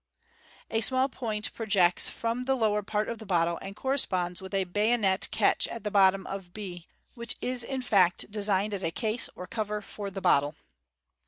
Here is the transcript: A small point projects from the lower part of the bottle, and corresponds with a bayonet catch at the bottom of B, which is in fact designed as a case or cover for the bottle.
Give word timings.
A 0.71 0.81
small 0.81 1.09
point 1.09 1.53
projects 1.53 2.09
from 2.09 2.45
the 2.45 2.55
lower 2.55 2.81
part 2.81 3.07
of 3.07 3.19
the 3.19 3.25
bottle, 3.27 3.59
and 3.61 3.75
corresponds 3.75 4.41
with 4.41 4.51
a 4.51 4.63
bayonet 4.63 5.27
catch 5.29 5.67
at 5.67 5.83
the 5.83 5.91
bottom 5.91 6.25
of 6.25 6.53
B, 6.55 6.87
which 7.13 7.35
is 7.39 7.63
in 7.63 7.83
fact 7.83 8.31
designed 8.31 8.73
as 8.73 8.81
a 8.83 8.89
case 8.89 9.29
or 9.35 9.45
cover 9.45 9.79
for 9.79 10.09
the 10.09 10.19
bottle. 10.19 10.55